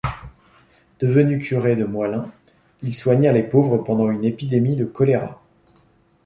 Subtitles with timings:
[0.99, 2.31] Devenu curé de Moislains,
[2.81, 5.39] il soigna les pauvres pendant une épidémie de choléra.